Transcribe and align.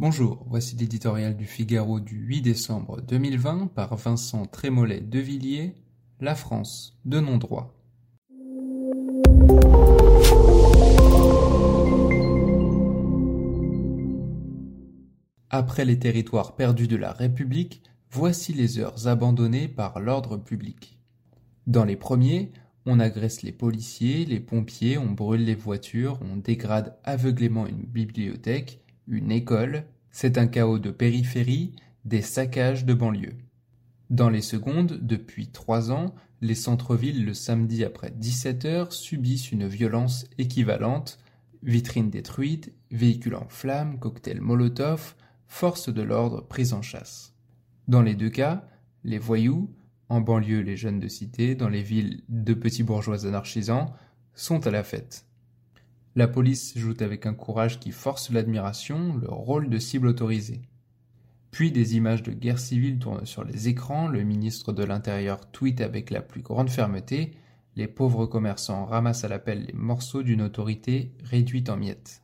Bonjour, 0.00 0.46
voici 0.48 0.76
l'éditorial 0.76 1.36
du 1.36 1.44
Figaro 1.44 2.00
du 2.00 2.16
8 2.16 2.40
décembre 2.40 3.02
2020 3.02 3.66
par 3.66 3.96
Vincent 3.96 4.46
Trémollet 4.46 5.02
de 5.02 5.18
Villiers, 5.18 5.74
La 6.20 6.34
France, 6.34 6.98
de 7.04 7.20
non-droit. 7.20 7.74
Après 15.50 15.84
les 15.84 15.98
territoires 15.98 16.56
perdus 16.56 16.88
de 16.88 16.96
la 16.96 17.12
République, 17.12 17.82
voici 18.10 18.54
les 18.54 18.78
heures 18.78 19.06
abandonnées 19.06 19.68
par 19.68 20.00
l'ordre 20.00 20.38
public. 20.38 20.98
Dans 21.66 21.84
les 21.84 21.96
premiers, 21.96 22.52
on 22.86 23.00
agresse 23.00 23.42
les 23.42 23.52
policiers, 23.52 24.24
les 24.24 24.40
pompiers, 24.40 24.96
on 24.96 25.10
brûle 25.10 25.44
les 25.44 25.54
voitures, 25.54 26.18
on 26.22 26.38
dégrade 26.38 26.96
aveuglément 27.04 27.66
une 27.66 27.82
bibliothèque, 27.82 28.80
une 29.10 29.32
école, 29.32 29.84
c'est 30.10 30.38
un 30.38 30.46
chaos 30.46 30.78
de 30.78 30.90
périphérie, 30.90 31.72
des 32.04 32.22
saccages 32.22 32.84
de 32.86 32.94
banlieue. 32.94 33.36
Dans 34.08 34.30
les 34.30 34.40
secondes, 34.40 34.98
depuis 35.02 35.48
trois 35.48 35.90
ans, 35.92 36.14
les 36.40 36.54
centres-villes 36.54 37.26
le 37.26 37.34
samedi 37.34 37.84
après 37.84 38.10
17 38.10 38.64
heures 38.64 38.92
subissent 38.92 39.52
une 39.52 39.66
violence 39.66 40.26
équivalente, 40.38 41.18
vitrines 41.62 42.08
détruites, 42.08 42.72
véhicules 42.90 43.34
en 43.34 43.48
flammes, 43.48 43.98
cocktails 43.98 44.40
Molotov, 44.40 45.16
forces 45.46 45.92
de 45.92 46.02
l'ordre 46.02 46.40
prises 46.46 46.72
en 46.72 46.82
chasse. 46.82 47.34
Dans 47.88 48.02
les 48.02 48.14
deux 48.14 48.30
cas, 48.30 48.66
les 49.04 49.18
voyous, 49.18 49.74
en 50.08 50.20
banlieue 50.20 50.60
les 50.60 50.76
jeunes 50.76 51.00
de 51.00 51.08
cité, 51.08 51.54
dans 51.54 51.68
les 51.68 51.82
villes 51.82 52.22
de 52.28 52.54
petits 52.54 52.82
bourgeois 52.84 53.26
anarchisants, 53.26 53.92
sont 54.34 54.66
à 54.66 54.70
la 54.70 54.82
fête. 54.82 55.26
La 56.16 56.26
police 56.26 56.76
joue 56.76 56.94
avec 57.00 57.24
un 57.26 57.34
courage 57.34 57.78
qui 57.78 57.92
force 57.92 58.30
l'admiration 58.30 59.16
le 59.16 59.28
rôle 59.30 59.70
de 59.70 59.78
cible 59.78 60.08
autorisée. 60.08 60.62
Puis 61.52 61.70
des 61.70 61.96
images 61.96 62.22
de 62.22 62.32
guerre 62.32 62.58
civile 62.58 62.98
tournent 62.98 63.26
sur 63.26 63.44
les 63.44 63.68
écrans, 63.68 64.08
le 64.08 64.22
ministre 64.24 64.72
de 64.72 64.84
l'Intérieur 64.84 65.50
tweet 65.52 65.80
avec 65.80 66.10
la 66.10 66.20
plus 66.20 66.42
grande 66.42 66.70
fermeté, 66.70 67.32
les 67.76 67.86
pauvres 67.86 68.26
commerçants 68.26 68.86
ramassent 68.86 69.24
à 69.24 69.28
l'appel 69.28 69.66
les 69.66 69.72
morceaux 69.72 70.22
d'une 70.22 70.42
autorité 70.42 71.12
réduite 71.22 71.70
en 71.70 71.76
miettes. 71.76 72.22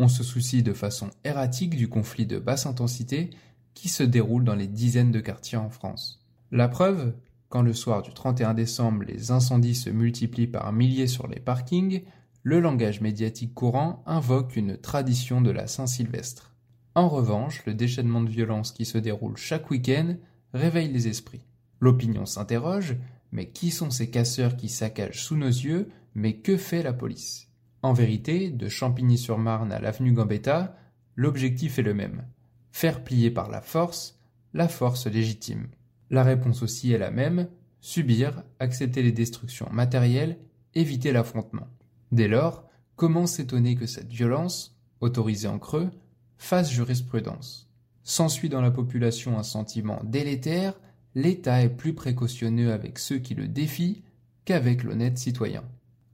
On 0.00 0.08
se 0.08 0.24
soucie 0.24 0.64
de 0.64 0.72
façon 0.72 1.10
erratique 1.22 1.76
du 1.76 1.88
conflit 1.88 2.26
de 2.26 2.40
basse 2.40 2.66
intensité 2.66 3.30
qui 3.74 3.88
se 3.88 4.02
déroule 4.02 4.44
dans 4.44 4.56
les 4.56 4.66
dizaines 4.66 5.12
de 5.12 5.20
quartiers 5.20 5.58
en 5.58 5.70
France. 5.70 6.24
La 6.50 6.68
preuve, 6.68 7.14
quand 7.48 7.62
le 7.62 7.72
soir 7.72 8.02
du 8.02 8.12
31 8.12 8.54
décembre 8.54 9.04
les 9.04 9.30
incendies 9.30 9.76
se 9.76 9.90
multiplient 9.90 10.48
par 10.48 10.72
milliers 10.72 11.06
sur 11.06 11.28
les 11.28 11.38
parkings, 11.38 12.02
le 12.44 12.60
langage 12.60 13.00
médiatique 13.00 13.54
courant 13.54 14.02
invoque 14.04 14.54
une 14.54 14.76
tradition 14.76 15.40
de 15.40 15.50
la 15.50 15.66
Saint-Sylvestre. 15.66 16.54
En 16.94 17.08
revanche, 17.08 17.64
le 17.64 17.72
déchaînement 17.72 18.20
de 18.20 18.28
violence 18.28 18.70
qui 18.70 18.84
se 18.84 18.98
déroule 18.98 19.38
chaque 19.38 19.70
week-end 19.70 20.16
réveille 20.52 20.92
les 20.92 21.08
esprits. 21.08 21.46
L'opinion 21.80 22.26
s'interroge, 22.26 22.96
mais 23.32 23.48
qui 23.48 23.70
sont 23.70 23.88
ces 23.88 24.10
casseurs 24.10 24.56
qui 24.56 24.68
saccagent 24.68 25.24
sous 25.24 25.36
nos 25.36 25.48
yeux, 25.48 25.88
mais 26.14 26.34
que 26.34 26.58
fait 26.58 26.82
la 26.82 26.92
police? 26.92 27.48
En 27.80 27.94
vérité, 27.94 28.50
de 28.50 28.68
Champigny-sur-Marne 28.68 29.72
à 29.72 29.80
l'avenue 29.80 30.12
Gambetta, 30.12 30.76
l'objectif 31.16 31.78
est 31.78 31.82
le 31.82 31.94
même. 31.94 32.26
Faire 32.72 33.02
plier 33.02 33.30
par 33.30 33.50
la 33.50 33.62
force, 33.62 34.20
la 34.52 34.68
force 34.68 35.06
légitime. 35.06 35.68
La 36.10 36.22
réponse 36.22 36.62
aussi 36.62 36.92
est 36.92 36.98
la 36.98 37.10
même, 37.10 37.48
subir, 37.80 38.42
accepter 38.60 39.02
les 39.02 39.12
destructions 39.12 39.70
matérielles, 39.72 40.36
éviter 40.74 41.10
l'affrontement. 41.10 41.68
Dès 42.14 42.28
lors, 42.28 42.62
comment 42.94 43.26
s'étonner 43.26 43.74
que 43.74 43.86
cette 43.86 44.12
violence, 44.12 44.78
autorisée 45.00 45.48
en 45.48 45.58
creux, 45.58 45.90
fasse 46.36 46.70
jurisprudence? 46.70 47.68
S'ensuit 48.04 48.48
dans 48.48 48.60
la 48.60 48.70
population 48.70 49.36
un 49.36 49.42
sentiment 49.42 50.00
délétère, 50.04 50.78
l'État 51.16 51.60
est 51.60 51.70
plus 51.76 51.92
précautionneux 51.92 52.72
avec 52.72 53.00
ceux 53.00 53.18
qui 53.18 53.34
le 53.34 53.48
défient 53.48 54.04
qu'avec 54.44 54.84
l'honnête 54.84 55.18
citoyen. 55.18 55.64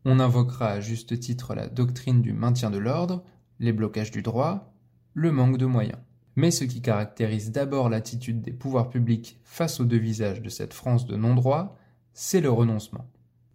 On 0.06 0.20
invoquera 0.20 0.68
à 0.70 0.80
juste 0.80 1.20
titre 1.20 1.54
la 1.54 1.68
doctrine 1.68 2.22
du 2.22 2.32
maintien 2.32 2.70
de 2.70 2.78
l'ordre, 2.78 3.22
les 3.58 3.74
blocages 3.74 4.10
du 4.10 4.22
droit, 4.22 4.72
le 5.12 5.30
manque 5.32 5.58
de 5.58 5.66
moyens. 5.66 5.98
Mais 6.34 6.50
ce 6.50 6.64
qui 6.64 6.80
caractérise 6.80 7.52
d'abord 7.52 7.90
l'attitude 7.90 8.40
des 8.40 8.54
pouvoirs 8.54 8.88
publics 8.88 9.38
face 9.44 9.80
aux 9.80 9.84
deux 9.84 9.98
visages 9.98 10.40
de 10.40 10.48
cette 10.48 10.72
France 10.72 11.04
de 11.04 11.16
non-droit, 11.16 11.76
c'est 12.14 12.40
le 12.40 12.50
renoncement. 12.50 13.04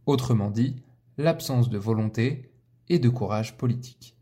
Autrement 0.06 0.52
dit, 0.52 0.76
l'absence 1.18 1.70
de 1.70 1.78
volonté 1.78 2.52
et 2.90 3.00
de 3.00 3.10
courage 3.10 3.58
politique. 3.58 4.16